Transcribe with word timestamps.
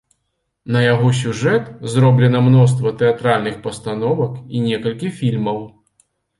На 0.75 0.79
яго 0.93 1.11
сюжэт 1.19 1.67
зроблена 1.97 2.41
мноства 2.47 2.95
тэатральных 3.03 3.61
пастановак 3.69 4.43
і 4.59 4.67
некалькі 4.67 5.15
фільмаў. 5.23 5.65